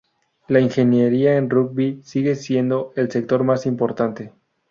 [0.47, 4.33] La Ingeniería en Rugby sigue siendo el sector más importante.